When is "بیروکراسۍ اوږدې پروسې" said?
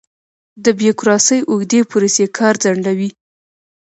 0.79-2.25